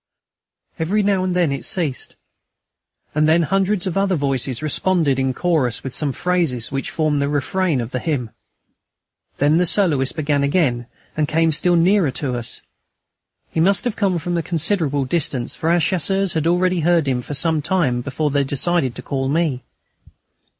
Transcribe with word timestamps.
Every 0.79 1.03
now 1.03 1.23
and 1.23 1.35
then 1.35 1.51
it 1.51 1.63
ceased, 1.63 2.15
and 3.13 3.29
then 3.29 3.43
hundreds 3.43 3.85
of 3.85 3.95
other 3.99 4.15
voices 4.15 4.63
responded 4.63 5.19
in 5.19 5.31
chorus 5.31 5.83
with 5.83 5.93
some 5.93 6.11
phrases 6.11 6.71
which 6.71 6.89
formed 6.89 7.21
the 7.21 7.29
refrain 7.29 7.79
of 7.79 7.91
the 7.91 7.99
hymn. 7.99 8.31
Then 9.37 9.57
the 9.57 9.65
soloist 9.67 10.15
began 10.15 10.41
again 10.41 10.87
and 11.15 11.27
came 11.27 11.51
still 11.51 11.75
nearer 11.75 12.09
to 12.17 12.33
us. 12.35 12.61
He 13.51 13.59
must 13.59 13.83
have 13.83 13.95
come 13.95 14.17
from 14.17 14.35
a 14.37 14.41
considerable 14.41 15.05
distance, 15.05 15.53
for 15.53 15.69
our 15.69 15.79
Chasseurs 15.79 16.33
had 16.33 16.47
already 16.47 16.79
heard 16.79 17.07
him 17.07 17.21
some 17.21 17.61
time 17.61 18.01
before 18.01 18.31
they 18.31 18.43
decided 18.43 18.95
to 18.95 19.03
call 19.03 19.29
me. 19.29 19.61